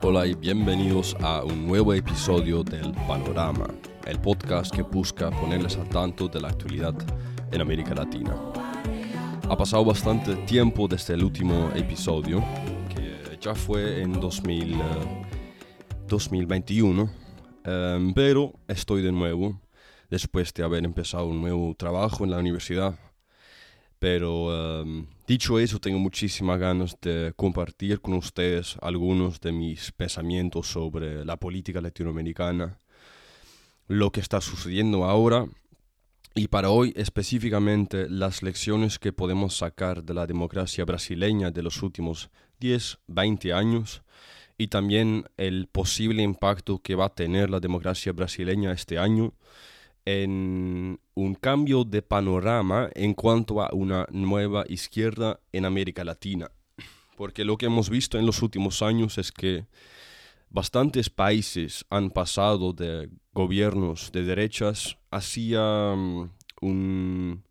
[0.00, 3.66] Hola y bienvenidos a un nuevo episodio del Panorama,
[4.06, 6.94] el podcast que busca ponerles al tanto de la actualidad
[7.50, 8.36] en América Latina.
[9.48, 12.44] Ha pasado bastante tiempo desde el último episodio,
[12.94, 14.76] que ya fue en 2000, eh,
[16.06, 17.10] 2021,
[17.64, 19.60] em, pero estoy de nuevo
[20.10, 22.96] después de haber empezado un nuevo trabajo en la universidad
[23.98, 30.68] pero em, dicho eso, tengo muchísimas ganas de compartir con ustedes algunos de mis pensamientos
[30.68, 32.78] sobre la política latinoamericana,
[33.88, 35.46] lo que está sucediendo ahora
[36.34, 41.82] y para hoy específicamente las lecciones que podemos sacar de la democracia brasileña de los
[41.82, 42.30] últimos
[42.60, 44.02] 10, 20 años
[44.56, 49.32] y también el posible impacto que va a tener la democracia brasileña este año
[50.10, 56.50] en un cambio de panorama en cuanto a una nueva izquierda en América Latina.
[57.14, 59.66] Porque lo que hemos visto en los últimos años es que
[60.48, 65.94] bastantes países han pasado de gobiernos de derechas hacia
[66.62, 67.42] mm,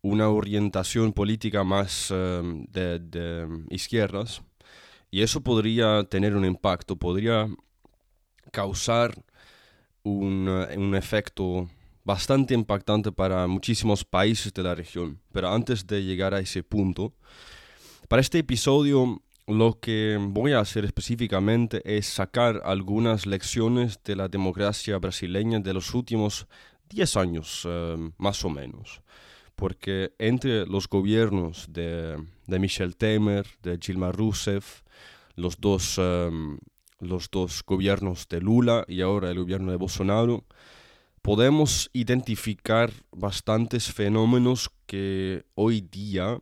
[0.00, 4.42] una orientación política más em, de, izquierdas.
[5.12, 7.46] Y eso podría tener un impacto, podría
[8.50, 9.14] causar
[10.02, 11.68] un, un efecto
[12.04, 15.20] bastante impactante para muchísimos países de la región.
[15.32, 17.14] Pero antes de llegar a ese punto,
[18.08, 24.28] para este episodio lo que voy a hacer específicamente es sacar algunas lecciones de la
[24.28, 26.46] democracia brasileña de los últimos
[26.90, 29.02] 10 años, eh, más o menos.
[29.56, 34.82] Porque entre los gobiernos de, Michel Temer, de Dilma Rousseff,
[35.34, 36.30] los dos, eh,
[37.00, 40.44] los dos gobiernos de Lula y ahora el gobierno de Bolsonaro,
[41.22, 46.38] podemos identificar bastantes fenómenos que hoy día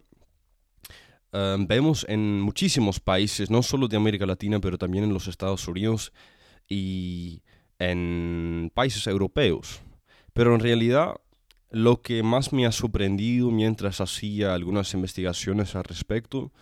[1.32, 5.68] eh, vemos en muchísimos países, no solo de América Latina, pero también en los Estados
[5.68, 6.12] Unidos
[6.68, 7.42] y
[7.78, 9.82] en países europeos.
[10.32, 11.14] Pero en realidad
[11.70, 16.52] lo que más me ha sorprendido mientras hacía algunas investigaciones al respecto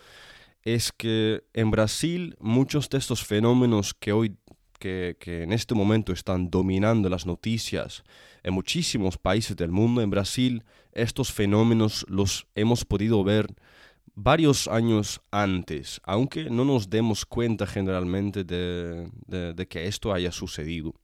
[0.62, 4.36] es que en Brasil muchos de estos fenómenos que hoy
[4.78, 8.04] que, en este momento están dominando las noticias
[8.42, 10.00] en muchísimos países del mundo.
[10.00, 13.54] En Brasil estos fenómenos los hemos podido ver
[14.14, 20.94] varios años antes, aunque no nos demos cuenta generalmente de, que esto haya sucedido.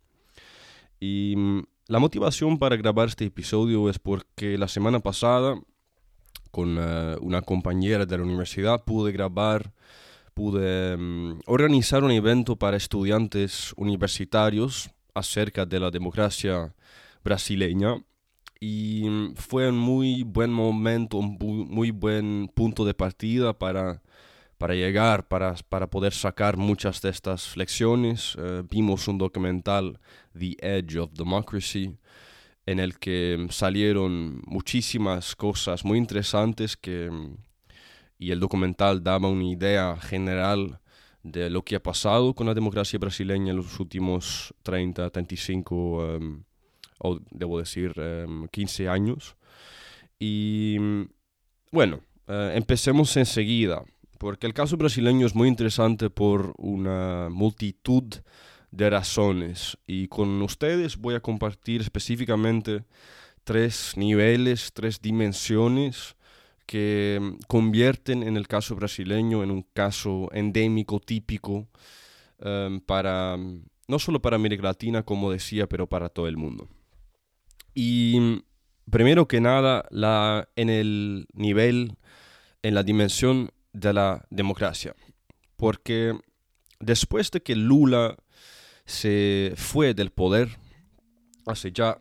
[0.99, 5.55] Y mm, la motivación para grabar este episodio es porque la semana pasada,
[6.51, 9.73] con eh, una compañera de la universidad, pude grabar
[10.35, 16.75] pude mm, organizar un evento para estudiantes universitarios acerca de la democracia
[17.23, 17.97] brasileña
[18.61, 21.39] y mm, fue un muy buen momento, un
[21.71, 24.03] muy buen punto de partida para,
[24.59, 28.37] para llegar, para, para poder sacar muchas de estas lecciones.
[28.39, 30.01] Eh, vimos un documental,
[30.39, 31.97] The Edge of Democracy,
[32.67, 37.11] en el que mm, salieron muchísimas cosas muy interesantes que
[38.19, 40.81] y el documental daba una idea general
[41.23, 46.45] de lo que ha pasado con la democracia brasileña en los últimos 30, 35, em,
[46.99, 47.95] o debo decir
[48.51, 49.37] 15 em, años.
[50.19, 50.77] Y
[51.73, 53.83] bueno, eh, empecemos enseguida,
[54.19, 58.05] porque el caso brasileño es muy interesante por una multitud
[58.71, 59.79] de razones.
[59.87, 62.85] Y con ustedes voy a compartir específicamente
[63.45, 66.17] tres niveles, tres dimensiones
[66.67, 71.69] que mm, convierten en el caso brasileño en un caso endémico, típico,
[72.39, 76.69] em, para, mm, no solo para América Latina, como decía, pero para todo el mundo.
[77.75, 81.97] Y mm, primero que nada, la, en el nivel,
[82.63, 84.95] en la dimensión de la democracia.
[85.57, 86.19] Porque
[86.81, 88.17] después de que Lula
[88.87, 90.59] se fue del poder,
[91.47, 92.01] hace ya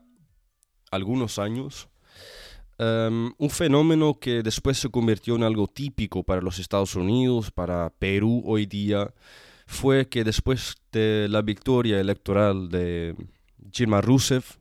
[0.92, 1.90] algunos años,
[2.84, 7.92] Em, un fenómeno que después se convirtió en algo típico para los Estados Unidos, para
[7.92, 9.14] Perú hoy día,
[9.66, 13.16] fue que después de la victoria electoral de
[13.58, 14.58] Dilma Rousseff,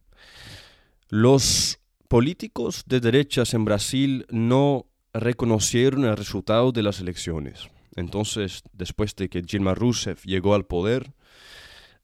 [1.09, 7.71] los políticos de derechas en Brasil no reconocieron el resultado de las elecciones.
[7.97, 11.13] Entonces, después de que Dilma Rousseff llegó al poder,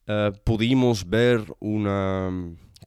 [0.05, 2.29] eh, pudimos ver una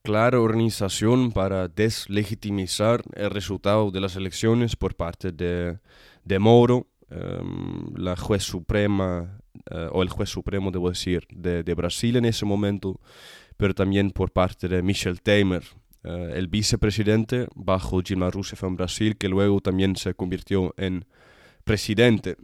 [0.02, 5.78] clara organización para deslegitimizar el resultado de las elecciones por parte de,
[6.24, 9.38] de Moro, em, la juez suprema,
[9.70, 13.00] eh, o el juez supremo, debo decir, de, de, Brasil en ese momento,
[13.56, 15.62] pero también por parte de Michel Temer,
[16.04, 21.04] eh, el vicepresidente bajo Dilma Rousseff en Brasil, que luego también se convirtió en
[21.64, 22.36] presidente.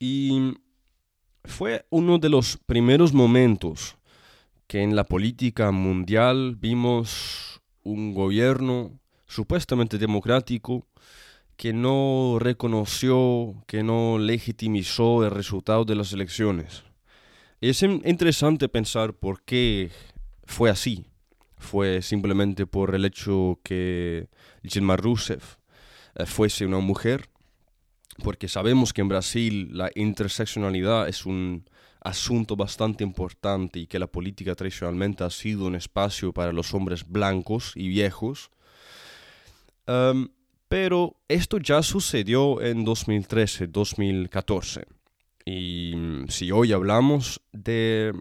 [0.00, 0.54] Y
[1.44, 3.96] fue uno de los primeros momentos
[4.72, 10.86] que en la política mundial vimos un gobierno supuestamente democrático
[11.58, 16.84] que no reconoció, que no legitimizó el resultado de las elecciones.
[17.60, 19.90] Es interesante pensar por qué
[20.44, 21.04] fue así.
[21.58, 24.30] Fue simplemente por el hecho que
[24.62, 25.56] Dilma Rousseff
[26.14, 27.28] eh, fuese una mujer,
[28.24, 31.66] porque sabemos que en Brasil la interseccionalidad es un
[32.04, 37.08] asunto bastante importante y que la política tradicionalmente ha sido un espacio para los hombres
[37.08, 38.50] blancos y viejos.
[39.86, 40.28] Em,
[40.68, 44.86] pero esto ya sucedió en 2013, 2014.
[45.44, 48.12] Y mm, si hoy hablamos de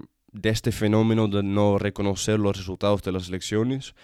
[0.44, 3.96] este fenómeno de no reconocer los resultados de las elecciones,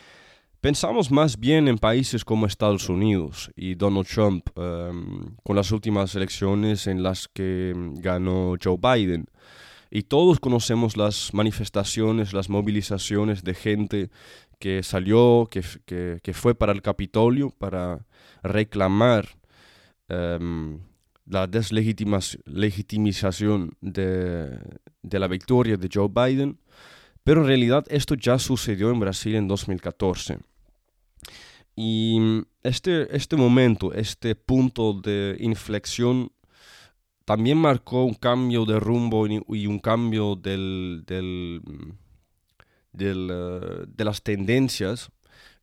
[0.68, 6.14] Pensamos más bien en países como Estados Unidos y Donald Trump em, con las últimas
[6.14, 9.28] elecciones en las que ganó Joe Biden.
[9.90, 14.10] Y todos conocemos las manifestaciones, las movilizaciones de gente
[14.60, 15.64] que salió, que,
[16.22, 18.06] que, fue para el Capitolio para
[18.44, 19.38] reclamar
[20.10, 20.82] em,
[21.26, 24.60] la deslegitimización de,
[25.02, 26.60] de la victoria de Joe Biden.
[27.24, 30.40] Pero en realidad esto ya sucedió en Brasil en 2014.
[31.80, 32.18] Y
[32.64, 36.32] este, este momento, este punto de inflexión,
[37.24, 41.62] también marcó un cambio de rumbo y un cambio del, del,
[42.94, 45.12] del, eh, de las tendencias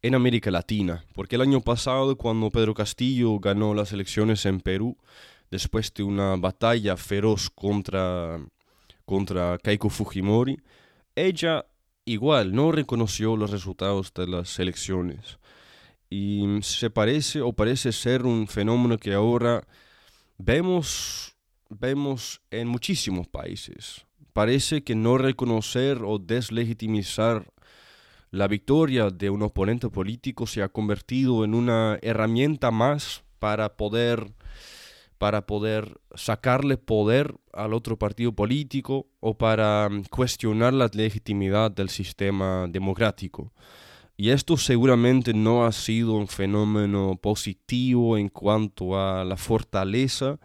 [0.03, 1.05] en América Latina.
[1.15, 4.97] Porque el año pasado, cuando Pedro Castillo ganó las elecciones en Perú,
[5.51, 8.39] después de una batalla feroz contra,
[9.05, 10.61] contra Keiko Fujimori,
[11.17, 11.67] ella
[12.05, 15.39] igual no reconoció los resultados de las elecciones.
[16.11, 19.67] Y se parece o parece ser un fenómeno que ahora
[20.39, 21.37] vemos,
[21.69, 24.07] vemos en muchísimos países.
[24.33, 27.47] Parece que no reconocer o deslegitimizar
[28.31, 34.33] la victoria de un oponente político se ha convertido en una herramienta más para poder
[35.19, 42.67] para poder sacarle poder al otro partido político o para cuestionar la legitimidad del sistema
[42.69, 43.53] democrático.
[44.17, 50.39] Y esto seguramente no ha sido un fenómeno positivo en cuanto a la fortaleza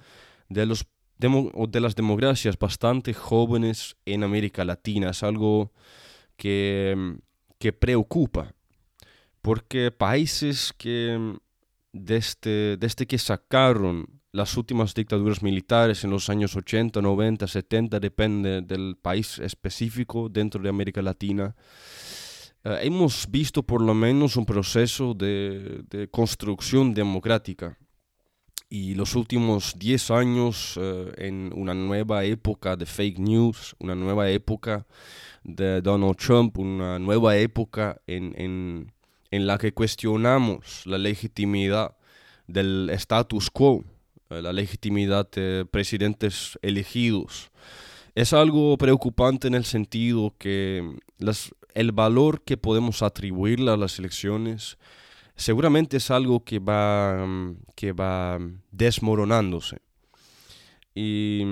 [0.48, 0.88] de, los
[1.18, 5.12] de las democracias bastante jóvenes en América Latina.
[5.12, 5.72] Es algo
[6.36, 7.18] que,
[7.60, 8.56] que preocupa,
[9.42, 11.38] porque países que
[11.94, 18.62] desde, desde que sacaron las últimas dictaduras militares en los años 80, 90, 70, depende
[18.62, 21.56] del país específico dentro de América Latina.
[22.64, 27.78] Eh, hemos visto por lo menos un proceso de, de construcción democrática
[28.70, 34.30] y los últimos 10 años eh, en una nueva época de fake news, una nueva
[34.30, 34.86] época
[35.44, 38.92] de Donald Trump, una nueva época en, en,
[39.32, 41.96] en la que cuestionamos la legitimidad
[42.48, 43.84] del status quo
[44.30, 47.50] eh, la legitimidad de presidentes elegidos.
[48.20, 50.84] Es algo preocupante en el sentido que
[51.74, 54.78] el valor que podemos atribuirle a las elecciones
[55.38, 57.26] seguramente es algo que va,
[57.78, 58.38] que va
[58.72, 59.78] desmoronándose.
[60.94, 61.44] Y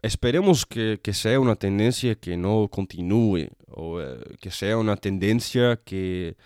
[0.00, 5.80] esperemos que, que, sea una tendencia que no continúe o eh, que sea una tendencia
[5.84, 6.36] que,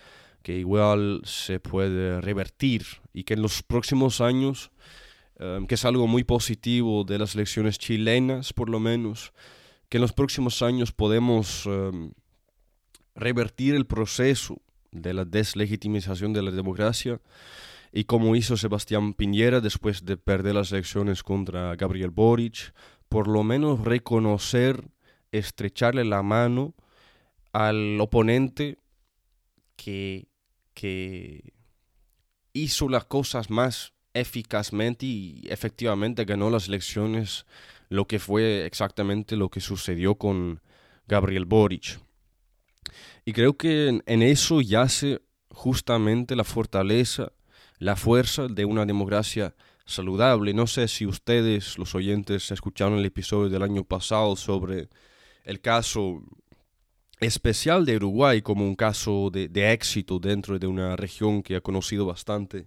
[0.42, 4.70] que igual se puede revertir y que en los próximos años
[5.44, 9.34] Em, que es algo muy positivo de las elecciones chilenas, por lo menos,
[9.90, 12.12] que en los próximos años podemos em,
[13.14, 17.20] revertir el proceso de la deslegitimización de la democracia
[17.92, 22.72] y como hizo Sebastián Piñera después de perder las elecciones contra Gabriel Boric,
[23.10, 24.88] por lo menos reconocer,
[25.30, 26.74] estrecharle la mano
[27.52, 28.78] al oponente
[29.76, 30.28] que,
[30.72, 31.52] que
[32.54, 37.44] hizo las cosas más eficazmente y efectivamente ganó las elecciones,
[37.88, 40.60] lo que fue exactamente lo que sucedió con
[41.06, 42.00] Gabriel Boric.
[43.24, 47.32] Y creo que en, eso yace justamente la fortaleza,
[47.78, 49.54] la fuerza de una democracia
[49.84, 50.54] saludable.
[50.54, 54.88] No sé si ustedes, los oyentes, escucharon el episodio del año pasado sobre
[55.44, 56.22] el caso
[57.20, 61.60] especial de Uruguay como un caso de, de éxito dentro de una región que ha
[61.60, 62.66] conocido bastante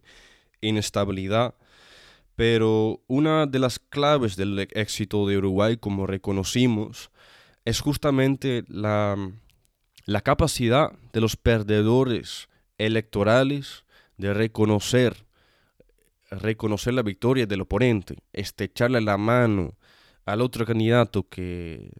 [0.61, 1.55] inestabilidad,
[2.35, 7.09] pero una de las claves del éxito de Uruguay, como reconocimos,
[7.65, 9.17] es justamente la,
[10.05, 12.47] la capacidad de los perdedores
[12.77, 13.83] electorales
[14.17, 15.25] de reconocer,
[16.29, 19.75] reconocer la victoria del oponente, estrecharle la mano,
[20.25, 21.91] al otro candidato que,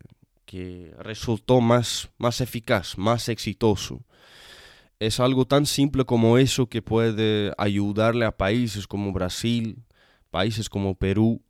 [0.46, 4.02] que resultó más, más eficaz, más exitoso.
[5.00, 9.84] Es algo tan simple como eso que puede ayudarle a países como Brasil,
[10.32, 11.44] países como Perú,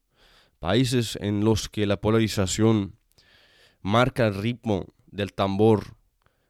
[0.59, 2.95] países en los que la polarización
[3.81, 5.95] marca el ritmo del tambor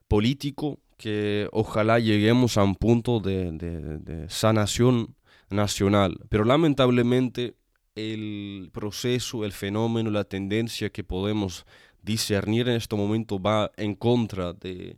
[0.07, 5.15] político, que ojalá lleguemos a un punto de, sanación
[5.51, 6.17] nacional.
[6.29, 7.55] Pero lamentablemente
[7.95, 11.65] el proceso, el fenómeno, la tendencia que podemos
[12.01, 14.97] discernir en este momento va en contra de,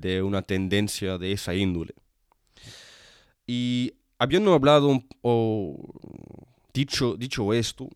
[0.00, 1.94] de una tendencia de esa índole.
[3.46, 5.76] Y habiendo hablado o
[6.72, 7.88] dicho, dicho esto,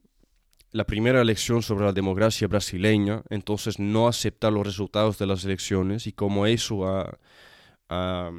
[0.72, 6.06] la primera elección sobre la democracia brasileña, entonces no aceptar los resultados de las elecciones
[6.06, 7.18] y como eso ha,
[7.88, 8.30] ha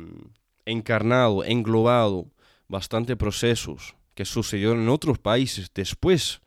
[0.66, 2.32] encarnado, englobado
[2.68, 6.42] bastante procesos que sucedieron en otros países después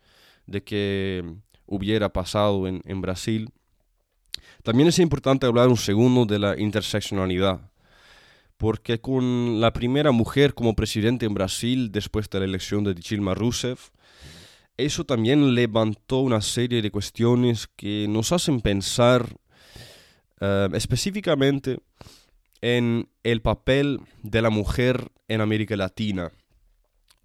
[0.47, 1.23] de que
[1.67, 3.49] hubiera pasado en, en Brasil.
[4.63, 7.71] También es importante hablar un segundo de la interseccionalidad,
[8.57, 13.33] porque con la primera mujer como presidente en Brasil después de la elección de Dilma
[13.33, 13.89] Rousseff,
[14.77, 19.37] eso también levantó una serie de cuestiones que nos hacen pensar
[20.41, 21.79] uh, específicamente
[22.61, 26.31] en el papel de la mujer en América Latina.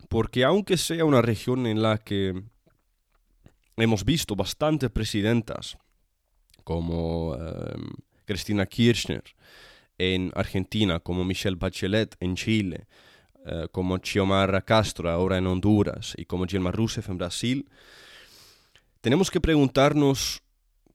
[0.08, 2.34] Porque aunque sea una región en la que
[3.76, 5.78] hemos visto bastantes presidentas,
[6.70, 7.90] como um,
[8.24, 9.24] Cristina Kirchner
[9.98, 12.86] en Argentina, como Michelle Bachelet en Chile,
[13.44, 17.68] uh, como Xiomara Castro ahora en Honduras y como Dilma Rousseff en Brasil,
[19.00, 20.42] tenemos que preguntarnos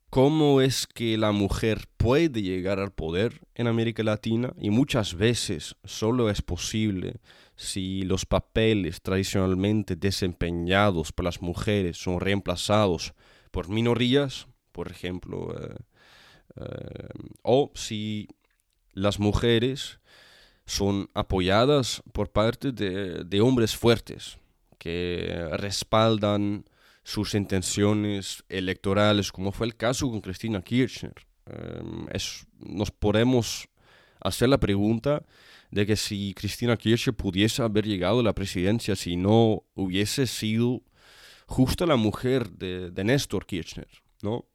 [0.09, 5.75] cómo es que la mujer puede llegar al poder en América Latina y muchas veces
[5.83, 7.17] solo es posible
[7.57, 13.13] si los papeles tradicionalmente desempeñados por las mujeres son reemplazados
[13.51, 15.73] por minorías, por ejemplo, eh,
[16.57, 17.07] eh,
[17.43, 18.27] o si
[18.91, 20.01] las mujeres
[20.65, 24.37] son apoyadas por parte de, hombres fuertes
[24.77, 26.65] que respaldan
[27.03, 31.15] sus intenciones electorales, como fue el caso con Cristina Kirchner.
[31.45, 33.69] Um, es, nos podemos
[34.19, 35.23] hacer la pregunta
[35.71, 40.81] de que si Cristina Kirchner pudiese haber llegado a la presidencia si no hubiese sido
[41.45, 43.87] justo la mujer de, de Néstor Kirchner,
[44.21, 44.45] ¿no?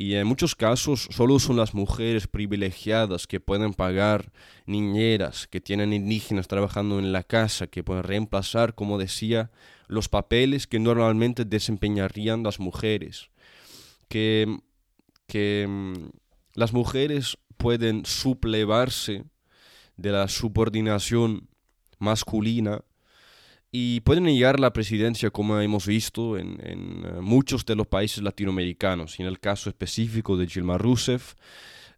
[0.00, 4.32] Y en muchos casos solo son las mujeres privilegiadas que pueden pagar
[4.64, 9.50] niñeras, que tienen indígenas trabajando en la casa, que pueden reemplazar, como decía,
[9.88, 13.28] los papeles que normalmente desempeñarían las mujeres.
[14.08, 14.60] Que,
[15.26, 16.08] que mm,
[16.54, 19.24] las mujeres pueden suplevarse
[19.98, 21.50] de la subordinación
[21.98, 22.80] masculina
[23.72, 28.22] y pueden llegar a la presidencia como hemos visto en, uh, muchos de los países
[28.22, 29.18] latinoamericanos.
[29.18, 31.34] Y en el caso específico de Dilma Rousseff,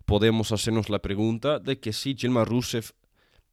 [0.04, 2.92] podemos hacernos la pregunta de que si Dilma Rousseff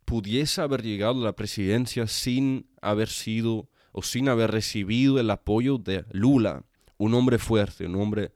[0.04, 5.78] pudiese haber llegado a la presidencia sin haber sido o sin haber recibido el apoyo
[5.78, 6.64] de Lula,
[6.98, 8.32] un hombre fuerte, un hombre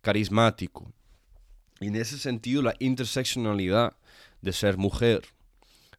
[0.00, 0.92] carismático.
[1.80, 3.96] Y en ese sentido la interseccionalidad
[4.40, 5.22] de ser mujer,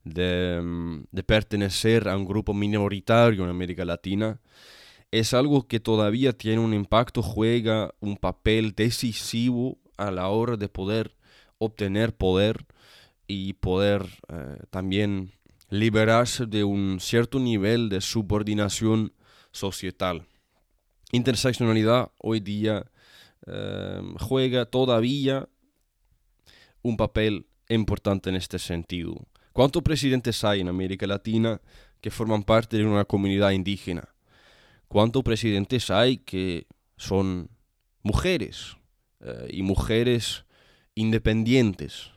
[0.03, 4.39] de, mm, de, pertenecer a un grupo minoritario en América Latina,
[5.11, 10.69] es algo que todavía tiene un impacto, juega un papel decisivo a la hora de
[10.69, 11.15] poder
[11.57, 12.65] obtener poder
[13.27, 15.31] y poder eh, también
[15.69, 19.13] liberarse de un cierto nivel de subordinación
[19.51, 20.25] societal.
[21.11, 22.85] Interseccionalidad hoy día
[23.45, 25.47] eh, juega todavía
[26.81, 29.25] un papel importante en este sentido.
[29.53, 31.61] ¿Cuántos presidentes hay en América Latina
[32.01, 34.09] que forman parte de una comunidad indígena?
[34.87, 36.65] ¿Cuántos presidentes hay que
[36.97, 37.51] son
[38.01, 38.75] mujeres
[39.19, 40.45] eh, y mujeres
[40.95, 42.09] independientes?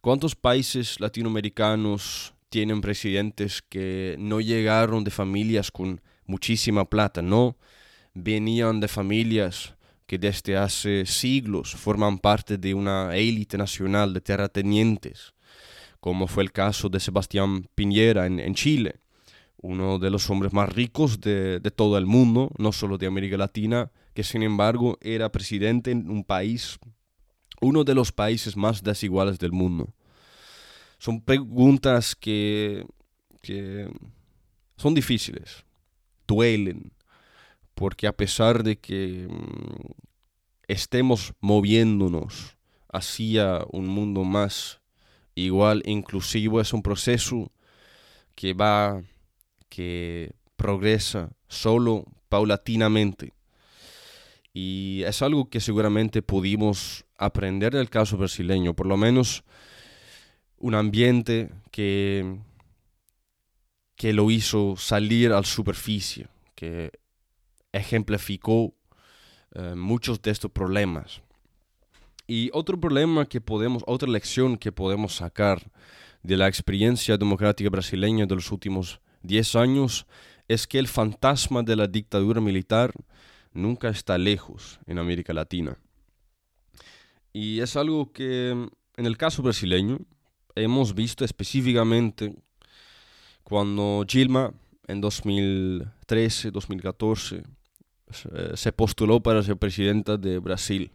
[0.00, 7.56] ¿Cuántos países latinoamericanos tienen presidentes que no llegaron de familias con muchísima plata, no
[8.14, 9.76] venían de familias
[10.06, 15.33] que desde hace siglos forman parte de una élite nacional de terratenientes?
[16.04, 19.00] Como fue el caso de Sebastián Piñera en, Chile,
[19.56, 23.38] uno de los hombres más ricos de, de, todo el mundo, no solo de América
[23.38, 26.78] Latina, que sin embargo era presidente en un país,
[27.62, 29.94] uno de los países más desiguales del mundo.
[30.98, 32.84] Son preguntas que,
[33.40, 33.88] que
[34.76, 35.64] son difíciles,
[36.28, 36.92] duelen,
[37.74, 39.92] porque a pesar de que mmm,
[40.68, 42.58] estemos moviéndonos
[42.92, 44.83] hacia un mundo más
[45.34, 47.50] igual inclusivo es un proceso
[48.34, 49.02] que va,
[49.68, 53.32] que progresa solo paulatinamente.
[54.52, 59.42] Y es algo que seguramente pudimos aprender del caso brasileño, por lo menos
[60.58, 62.38] un ambiente que,
[63.96, 66.92] que lo hizo salir a la superficie, que
[67.72, 68.74] ejemplificó
[69.54, 71.20] eh, muchos de estos problemas.
[72.26, 75.70] Y otro problema que podemos, otra lección que podemos sacar
[76.22, 80.06] de la experiencia democrática brasileña de los últimos 10 años
[80.48, 82.92] es que el fantasma de la dictadura militar
[83.52, 85.78] nunca está lejos en América Latina.
[87.32, 88.50] Y es algo que
[88.96, 89.98] en el caso brasileño
[90.54, 92.34] hemos visto específicamente
[93.42, 94.54] cuando Gilma
[94.86, 97.42] en 2013, 2014
[98.54, 100.90] se postuló para ser presidenta de Brasil.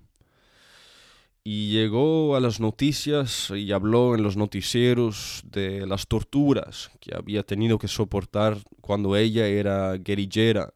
[1.51, 7.41] Y llegó a las noticias y habló en los noticieros de las torturas que había
[7.41, 10.71] tenido que soportar cuando ella era guerrillera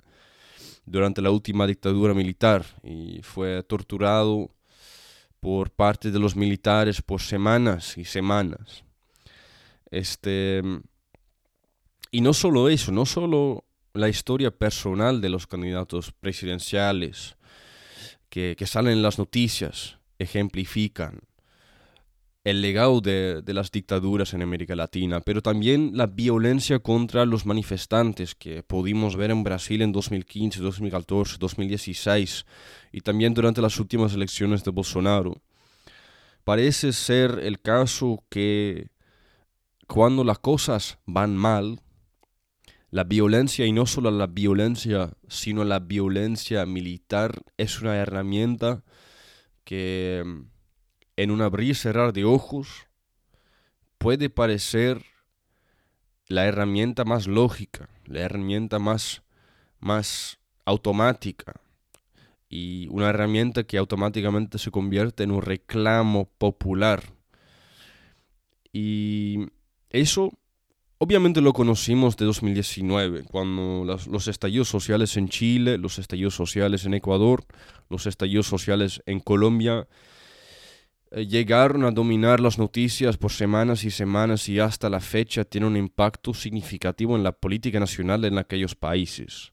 [0.84, 4.50] durante la última dictadura militar y fue torturado
[5.39, 8.84] por parte de los militares por semanas y semanas.
[9.92, 10.63] Este,
[12.10, 13.63] y no solo eso, no solo
[13.94, 17.38] la historia personal de los candidatos presidenciales
[18.30, 21.22] que, que salen en las noticias ejemplifican
[22.44, 28.36] el legado de, las dictaduras en América Latina, pero también la violencia contra los manifestantes
[28.36, 32.46] que pudimos ver en Brasil en 2015, 2014, 2016
[32.92, 35.42] y también durante las últimas elecciones de Bolsonaro.
[36.44, 38.89] Parece ser el caso que
[39.88, 41.80] cuando las cosas van mal,
[42.92, 48.84] la violencia, y no solo la violencia, sino la violencia militar, es una herramienta
[49.63, 50.24] que
[51.15, 52.88] en un abrir y cerrar de ojos
[53.98, 55.05] puede parecer
[56.27, 59.24] la herramienta más lógica, la herramienta más,
[59.79, 61.53] más automática
[62.50, 67.03] y una herramienta que automáticamente se convierte en un reclamo popular.
[68.72, 69.48] Y
[69.90, 70.31] eso
[71.03, 76.94] obviamente lo conocimos de 2019, cuando los, estallidos sociales en Chile, los estallidos sociales en
[76.94, 77.44] Ecuador,
[77.89, 79.85] los estallidos sociales en Colombia,
[81.11, 85.68] eh, llegaron a dominar las noticias por semanas y semanas y hasta la fecha tiene
[85.68, 89.51] un impacto significativo en la política nacional en aquellos países.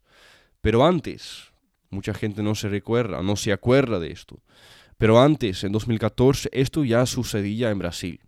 [0.61, 1.51] Pero antes,
[1.91, 4.41] mucha gente no se recuerda, no se acuerda de esto,
[4.99, 8.21] pero antes, en 2014, esto ya sucedía en Brasil.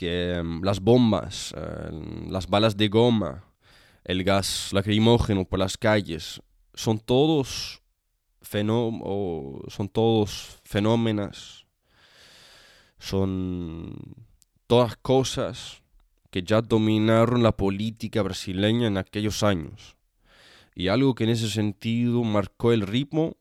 [0.00, 3.44] Que em, las bombas, em, las balas de goma,
[4.02, 6.40] el gas lacrimógeno por las calles,
[6.72, 7.80] son todos
[9.68, 11.66] son todos fenómenos,
[12.98, 13.94] son
[14.66, 15.82] todas cosas
[16.30, 19.96] que ya dominaron la política brasileña en aquellos años.
[20.74, 23.36] Y algo que en ese sentido marcó el ritmo,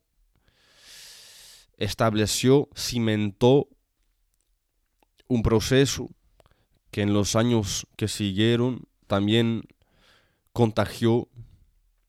[1.78, 3.70] estableció, cimentó
[5.28, 6.10] un proceso
[6.92, 9.64] que en los años que siguieron también
[10.54, 11.28] contagió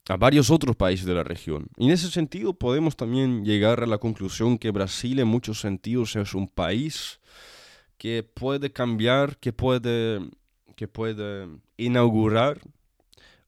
[0.09, 1.69] a varios otros países de la región.
[1.77, 6.17] Y en ese sentido podemos también llegar a la conclusión que Brasil en muchos sentidos
[6.17, 7.21] es un país
[7.97, 10.21] que puede cambiar, que puede,
[10.75, 12.61] que puede inaugurar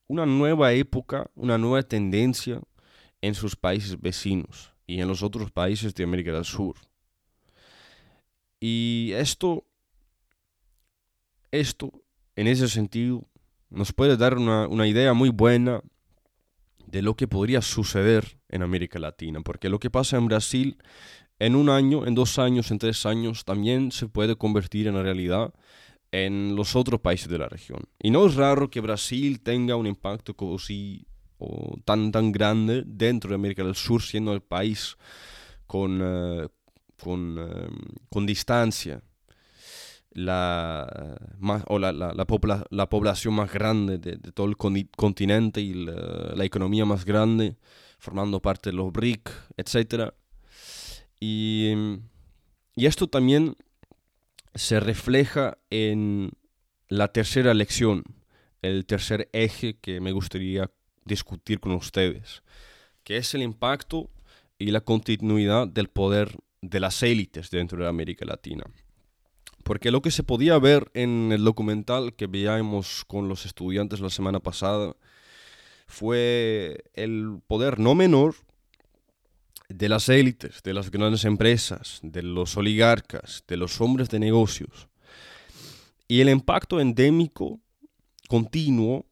[0.06, 2.60] una nueva época, una nueva tendencia
[3.22, 6.76] en sus países vecinos y en los otros países de América del Sur.
[8.60, 9.64] Y esto,
[11.52, 11.92] esto,
[12.34, 13.24] en ese sentido,
[13.70, 15.80] nos puede dar una, una idea muy buena
[16.86, 20.76] de lo que podría suceder en América Latina, porque lo que pasa en Brasil
[21.38, 25.52] en un año, en dos años, en tres años, también se puede convertir en realidad
[26.12, 27.80] en los otros países de la región.
[27.98, 31.06] Y no es raro que Brasil tenga un impacto como si,
[31.38, 34.96] o tan, tan grande dentro de América del Sur, siendo el país
[35.66, 36.48] con, eh,
[37.02, 37.68] con, eh,
[38.10, 39.02] con distancia
[40.14, 46.44] la, más, o la, la, la, población más grande de, todo el continente y la,
[46.44, 47.56] economía más grande,
[47.98, 50.12] formando parte de los BRIC, etc.
[51.20, 51.72] Y,
[52.74, 53.56] y esto también
[54.54, 56.32] se refleja en
[56.88, 58.04] la tercera lección,
[58.60, 60.70] el tercer eje que me gustaría
[61.04, 62.42] discutir con ustedes,
[63.02, 64.10] que es el impacto
[64.58, 68.64] y la continuidad del poder de las élites dentro de América Latina.
[69.62, 74.10] Porque lo que se podía ver en el documental que veíamos con los estudiantes la
[74.10, 74.96] semana pasada
[75.86, 78.34] fue el poder no menor
[79.68, 84.88] de las élites, de las grandes empresas, de los oligarcas, de los hombres de negocios.
[86.08, 87.60] Y el impacto endémico
[88.28, 89.06] continuo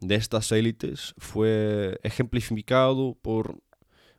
[0.00, 3.60] de estas élites fue ejemplificado por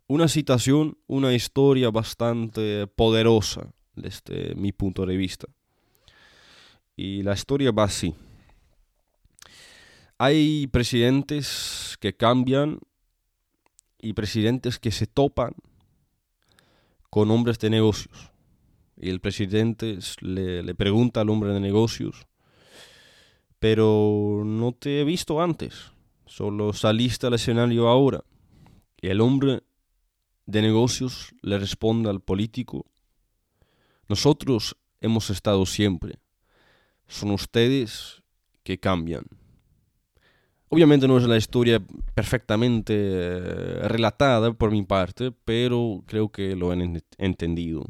[0.07, 5.47] una citación, una historia bastante poderosa desde mi punto de vista.
[6.95, 8.13] Y la historia va así.
[10.17, 12.79] Hay presidentes que cambian
[13.99, 15.55] y presidentes que se topan
[17.09, 18.31] con hombres de negocios.
[18.97, 22.27] Y el presidente le, pregunta al hombre de negocios,
[23.59, 25.91] pero no te he visto antes,
[26.25, 28.23] solo saliste al escenario ahora.
[29.01, 29.63] Y el hombre
[30.45, 32.85] de negocios le responde al político,
[34.09, 36.19] nosotros hemos estado siempre,
[37.13, 38.23] son ustedes
[38.63, 39.23] que cambian.
[40.69, 41.79] Obviamente no es la historia
[42.15, 47.85] perfectamente eh, relatada por mi parte, pero creo que lo han entendido.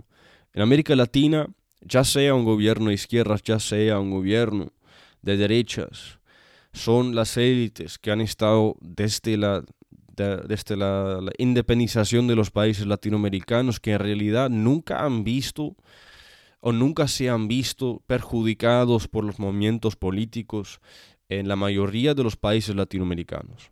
[0.54, 1.48] En América Latina,
[1.80, 4.74] ya sea un gobierno de izquierdas, ya sea un gobierno
[5.22, 6.20] de derechas,
[6.74, 9.64] son las élites que han estado desde la,
[10.18, 15.78] desde la, la, independización de los países latinoamericanos que en realidad nunca han visto
[16.66, 20.80] o nunca se han visto perjudicados por los movimientos políticos
[21.28, 23.70] en la mayoría de los países latinoamericanos.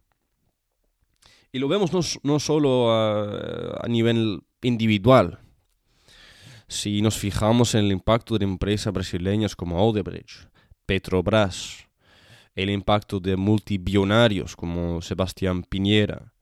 [1.53, 5.39] Y lo vemos no, solo a, nivel individual.
[6.67, 10.49] Si nos fijamos en el impacto de empresas brasileñas como Odebrecht,
[10.85, 11.87] Petrobras,
[12.55, 16.33] el impacto de multibillonarios como Sebastián Piñera,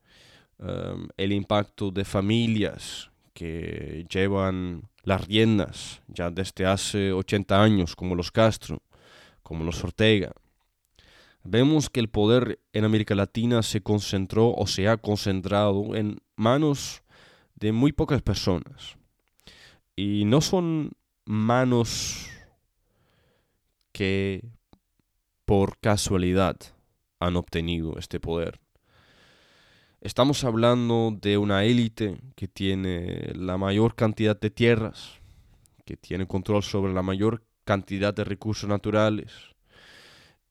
[0.58, 8.14] um, el impacto de familias que llevan las riendas ya desde hace 80 años, como
[8.14, 8.84] los Castro,
[9.42, 10.32] como los Ortega,
[11.44, 17.02] vemos que el poder en América Latina se concentró o se ha concentrado en manos
[17.56, 18.98] de muy pocas personas.
[19.96, 20.92] Y no son
[21.26, 22.28] manos
[23.92, 24.46] que
[25.46, 26.56] por casualidad
[27.20, 28.60] han obtenido este poder.
[30.02, 35.20] Estamos hablando de una élite que tiene la mayor cantidad de tierras,
[35.86, 39.30] que tiene control sobre la mayor cantidad de recursos naturales,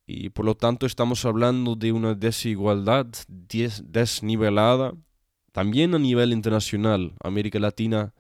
[0.06, 4.92] y por lo tanto estamos hablando de una desigualdad desnivelada,
[5.52, 7.14] también a nivel internacional.
[7.24, 8.12] América Latina,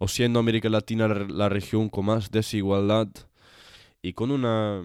[0.00, 3.08] o siendo América Latina la región con más desigualdad
[4.02, 4.82] y con una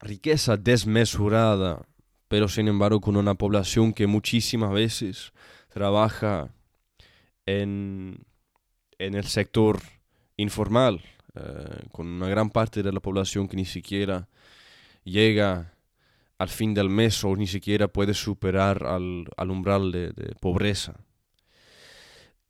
[0.00, 1.86] riqueza desmesurada,
[2.28, 5.32] pero sin embargo con una población que muchísimas veces
[5.68, 6.50] trabaja
[7.46, 8.24] en,
[8.98, 9.80] en el sector
[10.36, 11.02] informal,
[11.34, 14.28] eh, con una gran parte de la población que ni siquiera
[15.04, 15.74] llega
[16.38, 20.94] al fin del mes o ni siquiera puede superar al, umbral de, pobreza.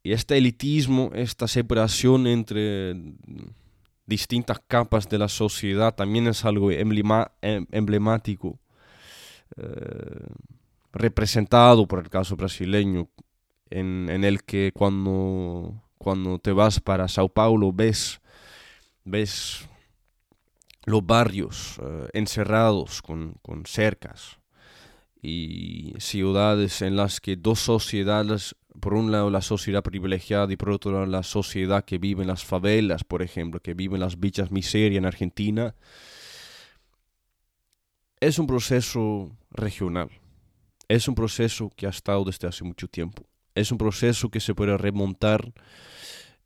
[0.03, 2.95] Y este elitismo, esta separación entre
[4.07, 8.59] distintas capas de la sociedad también es algo em, emblemático,
[9.57, 10.27] eh,
[10.93, 13.09] representado por el caso brasileño,
[13.71, 18.21] en, el que cuando, cuando te vas para Sao Paulo ves,
[19.05, 19.69] ves
[20.85, 23.35] los barrios eh, encerrados con,
[23.67, 24.39] cercas
[25.21, 30.71] y ciudades en las que dos sociedades, por un lado la sociedad privilegiada y por
[30.71, 34.21] otro lado la sociedad que vive en las favelas, por ejemplo, que vive en las
[34.21, 35.75] villas miseria en Argentina,
[38.21, 40.11] es un proceso regional,
[40.89, 44.55] es un proceso que ha estado desde hace mucho tiempo, es un proceso que se
[44.55, 45.53] puede remontar,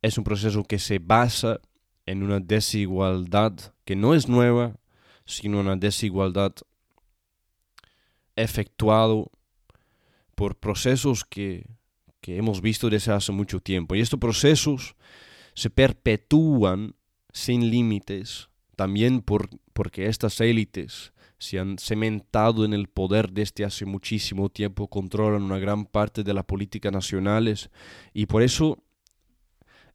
[0.03, 1.61] es un proceso que se basa
[2.07, 3.53] en una desigualdad
[3.85, 4.77] que no es nueva,
[5.27, 6.55] sino una desigualdad
[8.37, 9.31] efectuado
[10.35, 11.67] por procesos que,
[12.23, 13.97] hemos visto desde hace mucho tiempo.
[13.97, 14.95] Y estos procesos
[15.55, 16.95] se perpetúan
[17.33, 23.87] sin límites, también por, porque estas élites se han cementado en el poder desde hace
[23.87, 27.71] muchísimo tiempo, controlan una gran parte de las políticas nacionales
[28.13, 28.79] y por eso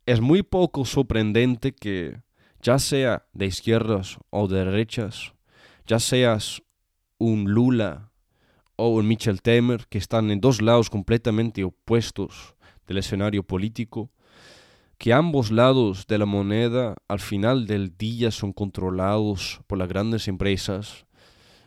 [0.07, 2.19] es muy poco sorprendente que,
[2.61, 5.33] ya sea de izquierdas o de derechas,
[5.85, 6.63] ya seas
[7.19, 8.11] un Lula
[8.75, 12.55] o un Michel Temer, que están en dos lados completamente opuestos
[12.87, 14.11] del escenario político,
[14.97, 20.27] que ambos lados de la moneda al final del día son controlados por las grandes
[20.27, 21.05] empresas.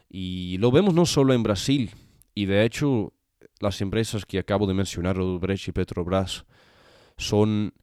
[0.09, 1.91] Y lo vemos no solo en Brasil,
[2.35, 3.13] y de hecho
[3.61, 6.45] las empresas que acabo de mencionar, Odebrecht y Petrobras,
[7.17, 7.75] son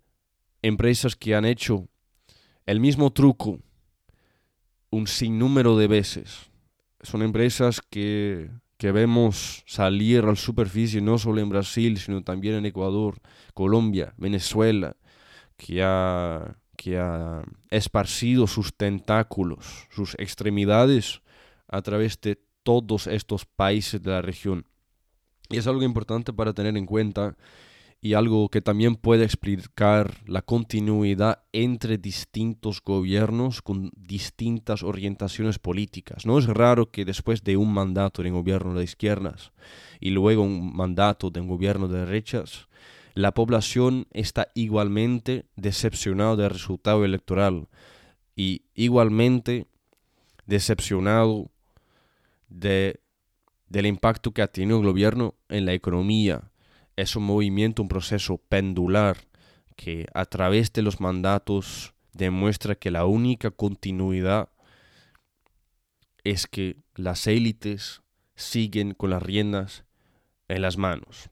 [0.61, 1.87] empresas que han hecho
[2.65, 3.59] el mismo truco
[4.89, 6.49] un sinnúmero de veces.
[7.01, 12.55] Son empresas que, que vemos salir a la superficie no solo en Brasil, sino también
[12.55, 13.19] en Ecuador,
[13.53, 14.95] Colombia, Venezuela,
[15.57, 21.21] que ha, que ha esparcido sus tentáculos, sus extremidades
[21.75, 24.65] a través de todos estos países de la región.
[25.49, 27.35] Y es algo importante para tener en cuenta
[28.01, 36.25] y algo que también puede explicar la continuidad entre distintos gobiernos con distintas orientaciones políticas.
[36.25, 39.51] No es raro que después de un mandato de gobierno de izquierdas
[39.99, 42.67] y luego un mandato de un gobierno de derechas,
[43.15, 47.69] la población está igualmente decepcionada del resultado electoral
[48.35, 49.67] y igualmente
[50.45, 51.49] decepcionado
[52.47, 53.01] de,
[53.67, 56.51] del impacto que ha tenido el gobierno en la economía.
[56.95, 59.17] Es un movimiento, un proceso pendular
[59.75, 64.49] que a través de los mandatos demuestra que la única continuidad
[66.23, 68.01] es que las élites
[68.35, 69.85] siguen con las riendas
[70.47, 71.29] en las manos.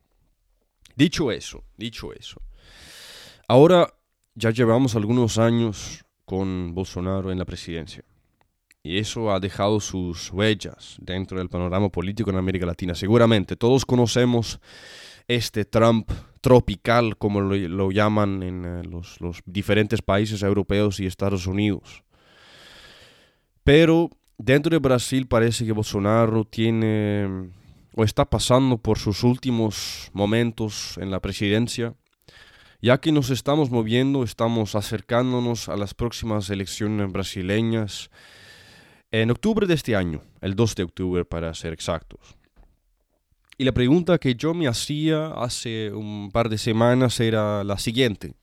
[0.96, 2.42] Dicho eso, dicho eso,
[3.48, 3.94] ahora
[4.36, 8.04] ya llevamos algunos años con Bolsonaro en la presidencia.
[8.86, 12.94] Y eso ha dejado sus huellas dentro del panorama político en América Latina.
[12.96, 14.60] Seguramente todos conocemos
[15.26, 21.48] este Trump tropical, como lo, llaman en eh, los, los diferentes países europeos y Estados
[21.48, 22.04] Unidos.
[23.64, 27.52] Pero dentro de Brasil parece que Bolsonaro tiene
[27.96, 31.94] o está pasando por sus últimos momentos en la presidencia,
[32.82, 38.10] ya que nos estamos moviendo, estamos acercándonos a las próximas elecciones brasileñas
[39.14, 42.36] en octubre de este año, el 2 de octubre para ser exactos.
[43.60, 48.34] Y la pregunta que yo me hacía hace un par de semanas era la siguiente.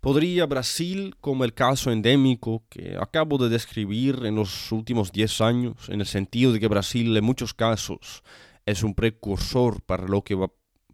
[0.00, 5.88] ¿Podría Brasil, como el caso endémico que acabo de describir en los últimos 10 años,
[5.90, 8.22] en el sentido de que Brasil en muchos casos
[8.64, 10.48] es un precursor para lo que va,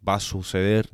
[0.05, 0.89] a suceder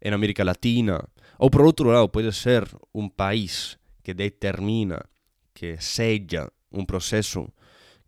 [0.00, 1.04] en América Latina,
[1.36, 5.10] o por otro lado puede ser un país que determina,
[5.52, 7.52] que sella un proceso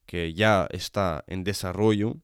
[0.07, 2.17] que ya está en desarrollo,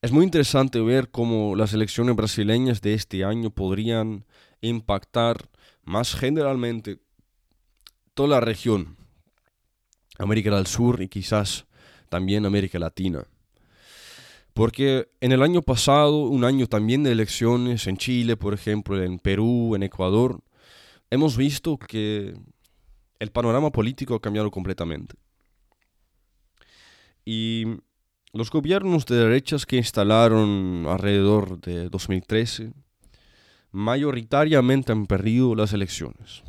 [0.00, 4.24] es muy interesante ver cómo las elecciones brasileñas de este año podrían
[4.60, 5.48] impactar
[5.84, 6.98] más generalmente
[8.14, 8.96] toda la región,
[10.18, 11.66] América del Sur y quizás
[12.08, 13.24] también América Latina.
[14.54, 19.18] Porque en el año pasado, un año también de elecciones en Chile, por ejemplo, en
[19.18, 20.40] Perú, en Ecuador,
[21.10, 22.34] hemos visto que
[23.22, 25.14] el panorama político ha cambiado completamente.
[27.24, 27.66] Y
[28.32, 32.72] los gobiernos de derechas que instalaron alrededor de 2013
[33.70, 36.42] mayoritariamente han perdido las elecciones.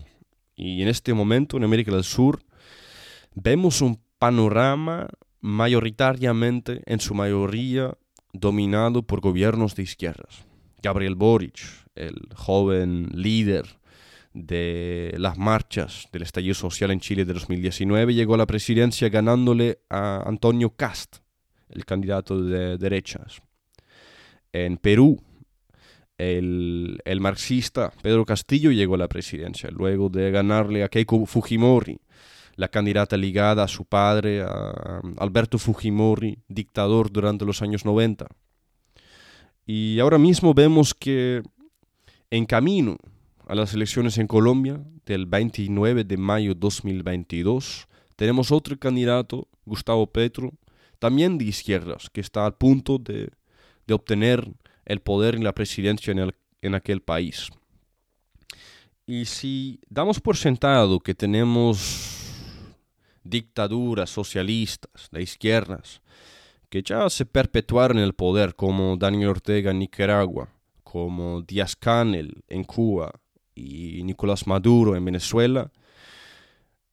[0.56, 2.44] Y en este momento en América del Sur
[3.36, 5.10] vemos un panorama
[5.42, 7.96] mayoritariamente, en su mayoría,
[8.32, 10.44] dominado por gobiernos de izquierdas.
[10.82, 11.60] Gabriel Boric,
[11.94, 13.83] el joven líder
[14.34, 19.80] de las marchas del estallido social en Chile de 2019, llegó a la presidencia ganándole
[19.90, 21.18] a Antonio Cast,
[21.70, 23.42] el candidato de derechas.
[24.52, 25.22] En Perú,
[26.18, 32.00] el, el, marxista Pedro Castillo llegó a la presidencia, luego de ganarle a Keiko Fujimori,
[32.56, 34.44] la candidata ligada a su padre,
[35.18, 38.28] Alberto Fujimori, dictador durante los años 90.
[39.66, 41.42] Y ahora mismo vemos que
[42.30, 42.98] en camino
[43.48, 50.08] a las elecciones en Colombia del 29 de mayo de 2022, tenemos otro candidato, Gustavo
[50.08, 50.54] Petro,
[51.00, 53.30] también de izquierdas, que está al punto de,
[53.92, 54.50] obtener
[54.86, 57.50] el poder en la presidencia en, en aquel país.
[59.06, 62.22] Y si damos por sentado que tenemos
[63.24, 66.02] dictaduras socialistas de izquierdas
[66.70, 70.50] que ya se perpetuaron en el poder, como Daniel Ortega en Nicaragua,
[70.84, 73.14] como Díaz Canel en Cuba
[73.56, 75.72] y Nicolás Maduro en Venezuela,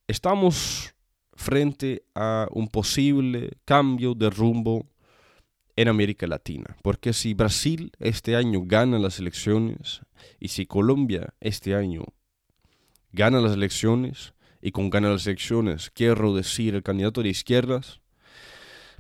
[0.07, 0.95] estamos
[1.35, 4.87] frente a un posible cambio de rumbo
[5.77, 6.77] en América Latina.
[6.83, 10.03] Porque si Brasil este año gana las elecciones
[10.39, 12.05] y si Colombia este año
[13.13, 18.01] gana las elecciones, y con gana las elecciones quiero decir el candidato de izquierdas,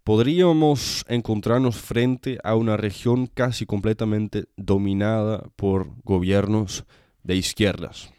[0.04, 6.86] podríamos encontrarnos frente a una región casi completamente dominada por gobiernos
[7.22, 8.12] de izquierdas.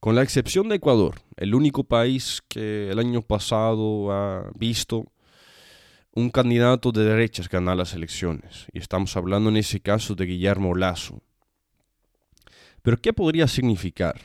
[0.00, 5.04] Con la excepción de Ecuador, el único país que el año pasado ha visto
[6.12, 8.66] un candidato de derechas ganar las elecciones.
[8.72, 11.22] Y estamos hablando en ese caso de Guillermo Lazo.
[12.82, 14.20] Pero ¿qué podría significar?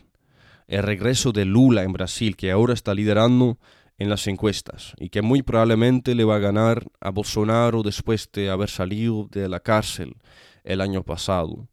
[0.67, 3.57] el regreso de Lula en Brasil, que ahora está liderando
[3.97, 8.49] en las encuestas y que muy probablemente le va a ganar a Bolsonaro después de
[8.49, 10.15] haber salido de la cárcel
[10.63, 11.67] el año pasado.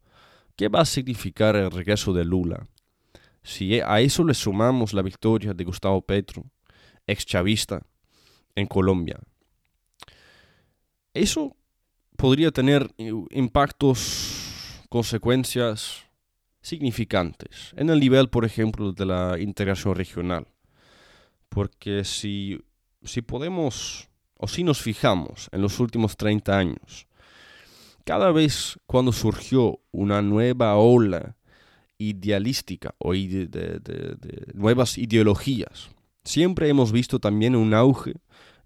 [0.56, 2.66] ¿Qué va a significar el regreso de Lula?
[3.42, 6.44] Si a eso le sumamos la victoria de Gustavo Petro,
[7.06, 7.82] ex chavista,
[8.54, 9.18] en Colombia,
[11.14, 11.56] eso
[12.16, 12.92] podría tener
[13.30, 16.04] impactos consecuencias
[16.60, 20.46] significantes en el nivel, por ejemplo, de la integración regional.
[21.48, 22.60] Porque si,
[23.02, 27.06] si podemos, o si nos fijamos en los últimos 30 años,
[28.04, 31.36] cada vez cuando surgió una nueva ola
[31.98, 33.80] idealística o de,
[34.54, 35.90] nuevas ideologías,
[36.24, 38.14] siempre hemos visto también un auge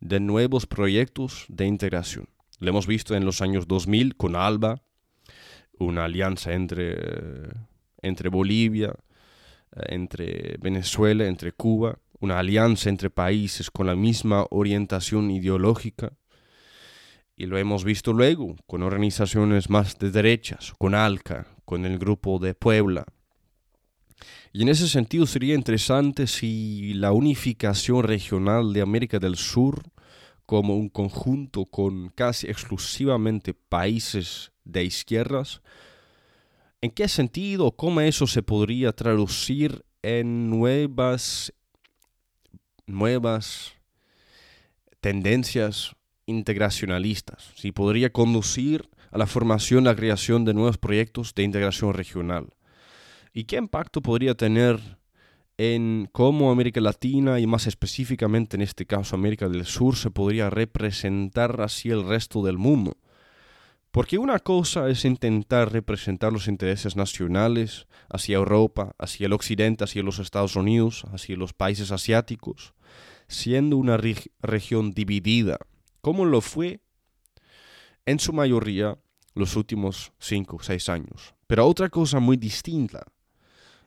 [0.00, 2.28] de nuevos proyectos de integración.
[2.60, 4.82] Lo hemos visto en los años 2000 con ALBA,
[5.78, 6.96] una alianza entre,
[8.00, 8.94] entre Bolivia,
[9.88, 16.12] entre Venezuela, entre Cuba, una alianza entre países con la misma orientación ideológica.
[17.36, 22.38] Y lo hemos visto luego con organizaciones más de derechas, con ALCA, con el grupo
[22.38, 23.04] de Puebla.
[24.52, 29.82] Y en ese sentido sería interesante si la unificación regional de América del Sur
[30.46, 35.60] como un conjunto con casi exclusivamente países de izquierdas,
[36.80, 41.52] ¿en qué sentido, cómo eso se podría traducir en nuevas,
[42.86, 43.72] nuevas
[45.00, 47.52] tendencias integracionalistas?
[47.54, 52.54] Si podría conducir a la formación, la creación de nuevos proyectos de integración regional.
[53.32, 54.80] ¿Y qué impacto podría tener
[55.56, 60.50] en cómo América Latina y más específicamente en este caso América del Sur se podría
[60.50, 62.96] representar hacia el resto del mundo.
[63.92, 70.02] Porque una cosa es intentar representar los intereses nacionales hacia Europa, hacia el Occidente, hacia
[70.02, 72.74] los Estados Unidos, hacia los países asiáticos,
[73.28, 75.58] siendo una región dividida,
[76.04, 76.82] como lo fue
[78.04, 78.98] en su mayoría
[79.34, 81.34] los últimos cinco o seis años.
[81.46, 83.06] Pero otra cosa muy distinta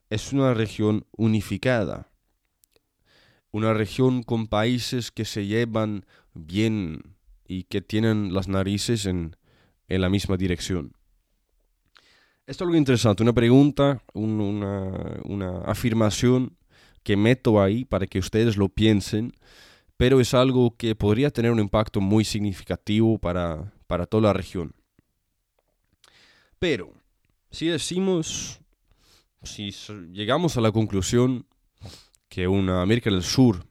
[0.09, 2.09] es una región unificada,
[3.51, 7.15] una región con países que se llevan bien
[7.47, 9.35] y que tienen las narices en,
[9.87, 10.93] la misma dirección.
[12.47, 16.57] Esto es algo interesante, una pregunta, una, una, afirmación
[17.03, 19.33] que meto ahí para que ustedes lo piensen,
[19.97, 24.73] pero es algo que podría tener un impacto muy significativo para, para toda la región.
[26.59, 26.93] Pero,
[27.51, 28.59] si decimos
[29.43, 29.71] si
[30.11, 31.45] llegamos a la conclusión
[32.29, 33.65] que una América del Sur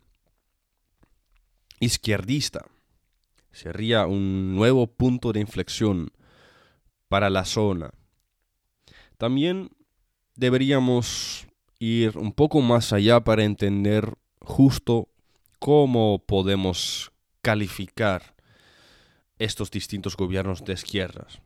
[1.79, 2.67] izquierdista
[3.53, 6.11] sería un nuevo punto de inflexión
[7.09, 7.91] para la zona,
[9.19, 9.71] también
[10.35, 11.47] deberíamos
[11.79, 15.09] ir un poco más allá para entender justo
[15.59, 18.35] cómo podemos calificar
[19.38, 21.40] estos distintos gobiernos de izquierdas.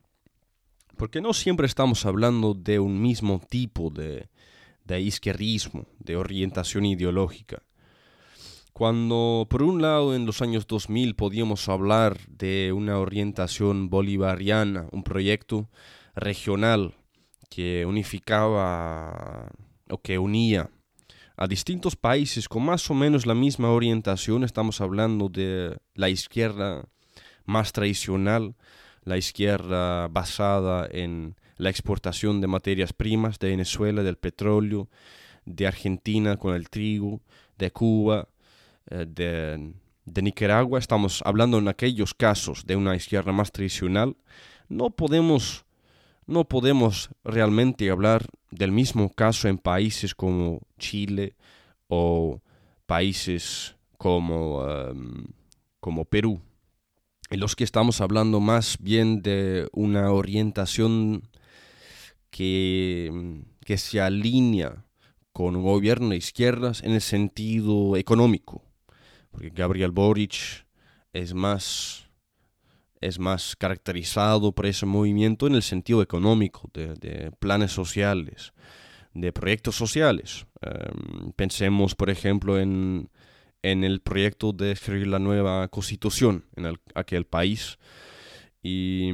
[0.97, 4.29] Porque no siempre estamos hablando de un mismo tipo de,
[4.85, 7.63] de izquierdismo, de orientación ideológica.
[8.73, 15.03] Cuando por un lado en los años 2000 podíamos hablar de una orientación bolivariana, un
[15.03, 15.69] proyecto
[16.15, 16.95] regional
[17.49, 19.51] que unificaba
[19.89, 20.71] o que unía
[21.41, 26.85] a distintos países con más o menos la misma orientación, estamos hablando de la izquierda
[27.47, 28.57] más tradicional,
[29.05, 34.91] la izquierda basada en la exportación de materias primas de Venezuela, del petróleo,
[35.47, 37.23] de Argentina con el trigo,
[37.57, 38.29] de Cuba,
[38.91, 39.73] eh, de,
[40.05, 40.79] de, Nicaragua.
[40.79, 44.15] Estamos hablando en aquellos casos de una izquierda más tradicional.
[44.69, 45.65] No podemos,
[46.31, 51.35] no podemos realmente hablar del mismo caso en países como Chile
[51.89, 52.41] o
[52.87, 55.27] países como, em,
[55.81, 56.41] como Perú
[57.31, 61.29] en los que estamos hablando más bien de una orientación
[62.31, 64.85] que, que se alinea
[65.33, 68.65] con un gobierno de izquierdas en el sentido económico,
[69.31, 70.67] porque Gabriel Boric
[71.13, 72.10] es más,
[73.01, 78.53] es más caracterizado por ese movimiento en el sentido económico, de, planes sociales,
[79.15, 80.47] de proyectos sociales.
[80.61, 83.09] Em, pensemos, por ejemplo, en
[83.63, 87.79] en el proyecto de escribir la nueva constitución en aquel país
[88.63, 89.11] y,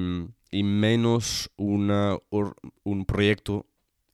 [0.53, 3.67] menos una, un proyecto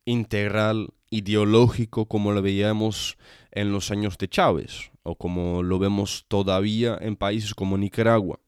[0.05, 3.17] integral ideológico como lo veíamos
[3.51, 8.39] en los años de Chávez o como lo vemos todavía en países como Nicaragua.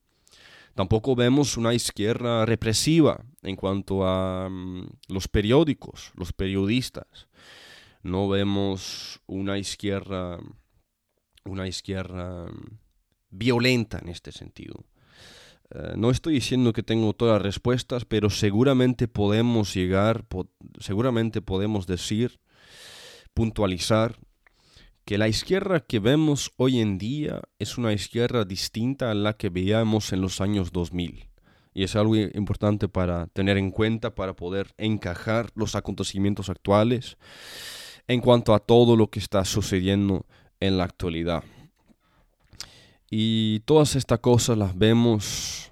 [0.76, 7.28] Tampoco vemos una izquierda represiva en cuanto a mm, los periódicos, los periodistas.
[8.02, 10.38] No vemos una izquierda
[11.46, 12.78] una izquierda mm,
[13.30, 14.84] violenta en este sentido.
[15.70, 20.26] Eh, no estoy diciendo que tengo todas las respuestas, pero seguramente podemos llegar,
[20.78, 22.38] seguramente podemos decir,
[23.32, 24.18] puntualizar,
[25.06, 29.50] que la izquierda que vemos hoy en día es una izquierda distinta a la que
[29.50, 31.28] veíamos en los años 2000.
[31.72, 37.18] y es algo importante para tener en cuenta para poder encajar los acontecimientos actuales
[38.08, 40.26] en cuanto a todo lo que está sucediendo
[40.58, 41.44] en la actualidad.
[43.08, 45.70] Y todas estas cosas las vemos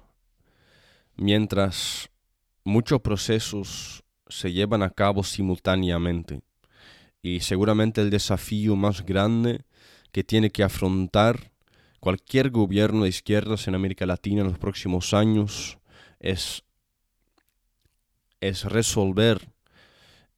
[1.17, 2.09] mientras
[2.63, 6.41] muchos procesos se llevan a cabo simultáneamente.
[7.25, 9.65] Y seguramente el desafío más grande
[10.11, 11.51] que tiene que afrontar
[11.99, 15.79] cualquier gobierno de izquierdas en América Latina en los próximos años
[16.19, 16.61] es,
[18.41, 19.49] es resolver,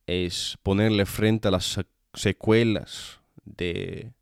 [0.06, 1.78] es ponerle frente a las
[2.14, 4.14] secuelas de,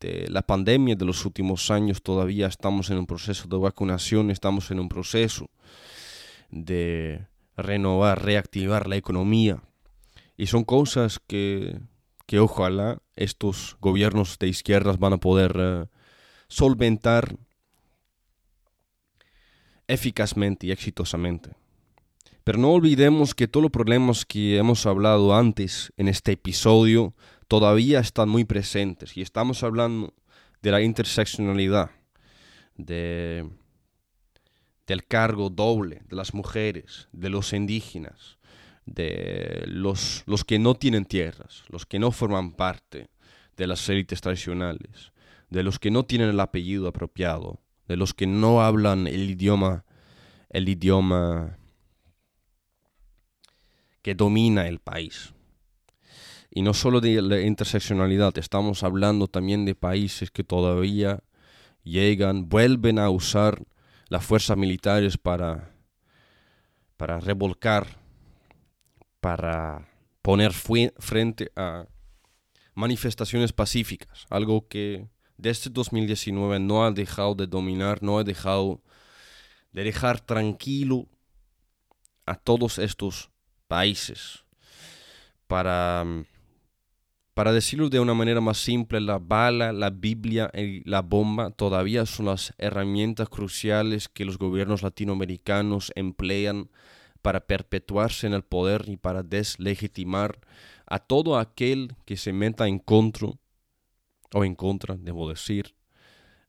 [0.00, 2.02] de la pandemia de los últimos años.
[2.02, 5.48] Todavía estamos en un proceso de vacunación, estamos en un proceso
[6.50, 9.62] de renovar, reactivar la economía.
[10.36, 11.78] Y son cosas que,
[12.32, 15.84] que ojalá estos gobiernos de izquierdas van a poder eh,
[16.48, 17.36] solventar
[19.86, 21.50] eficazmente y exitosamente.
[22.42, 27.14] Pero no olvidemos que todos los problemas que hemos hablado antes en este episodio
[27.48, 30.14] todavía están muy presentes y estamos hablando
[30.62, 31.90] de la interseccionalidad,
[32.78, 33.46] de,
[34.86, 38.38] del cargo doble de las mujeres, de los indígenas,
[38.86, 43.08] de los, los que no tienen tierras, los que no forman parte
[43.56, 45.12] de las élites tradicionales,
[45.50, 49.84] de los que no tienen el apellido apropiado, de los que no hablan el idioma,
[50.50, 51.58] el idioma
[54.02, 55.32] que domina el país.
[56.50, 61.22] Y no solo de la interseccionalidad, estamos hablando también de países que todavía
[61.82, 63.62] llegan, vuelven a usar
[64.08, 65.70] las fuerzas militares para,
[66.96, 68.01] para revolcar,
[69.22, 69.88] para
[70.20, 71.86] poner frente a
[72.74, 75.06] manifestaciones pacíficas, algo que
[75.36, 78.82] desde 2019 no ha dejado de dominar, no ha dejado
[79.70, 81.06] de dejar tranquilo
[82.26, 83.30] a todos estos
[83.68, 84.44] países.
[85.46, 86.04] Para,
[87.34, 92.06] para decirlo de una manera más simple, la bala, la Biblia y la bomba todavía
[92.06, 96.70] son las herramientas cruciales que los gobiernos latinoamericanos emplean
[97.22, 100.40] para perpetuarse en el poder y para deslegitimar
[100.86, 103.28] a todo aquel que se meta en contra
[104.34, 105.74] o en contra, debo decir,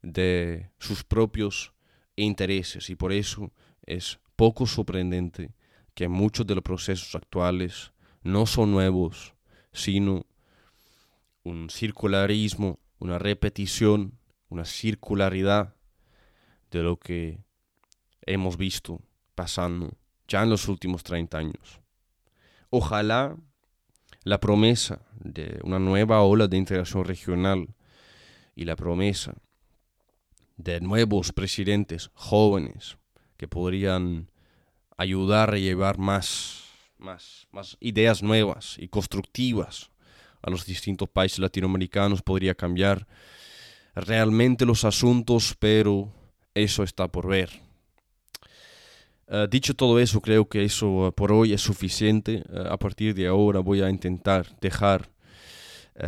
[0.01, 1.73] de sus propios
[2.15, 2.89] intereses.
[2.89, 3.51] Y por eso
[3.85, 5.53] es poco sorprendente
[5.93, 7.93] que muchos de los procesos actuales
[8.23, 9.35] no son nuevos,
[9.71, 10.25] sino
[11.43, 14.17] un circularismo, una repetición,
[14.49, 15.75] una circularidad
[16.71, 17.43] de lo que
[18.25, 19.01] hemos visto
[19.35, 19.97] pasando
[20.33, 21.79] ya en los últimos 30 años.
[22.71, 23.37] Ojalá
[24.23, 27.75] la promesa de una nueva ola de integración regional
[28.55, 29.35] y la promesa
[30.57, 32.97] de nuevos presidentes jóvenes
[33.37, 34.31] que podrían
[34.97, 36.63] ayudar a llevar más,
[36.97, 39.91] más, más ideas nuevas y constructivas
[40.41, 43.05] a los distintos países latinoamericanos podría cambiar
[43.93, 46.11] realmente los asuntos, pero
[46.55, 47.62] eso está por ver.
[49.35, 52.43] Eh, dicho todo eso, creo que eso eh, por hoy es suficiente.
[52.47, 55.11] Eh, a partir de ahora voy a intentar dejar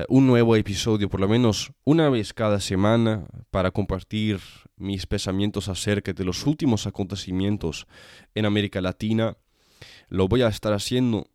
[0.09, 4.39] un nuevo episodio, por lo menos una vez cada semana, para compartir
[4.77, 7.85] mis pensamientos acerca de los últimos acontecimientos
[8.33, 9.37] en América Latina.
[10.09, 11.27] Lo voy a estar haciendo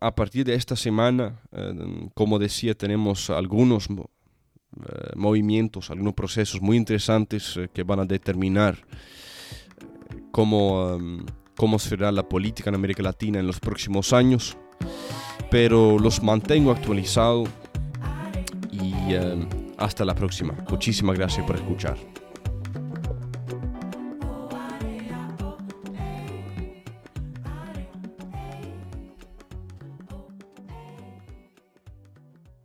[0.00, 1.40] a partir de esta semana.
[2.14, 3.88] como decía, tenemos algunos
[5.16, 8.86] movimientos, algunos procesos muy interesantes que van a determinar
[10.32, 10.98] cómo,
[11.56, 14.56] cómo será la política en América Latina en los próximos años,
[15.50, 17.48] pero los mantengo actualizados
[18.72, 18.92] y
[19.78, 20.54] hasta la próxima.
[20.68, 22.11] Muchísimas gracias por escuchar.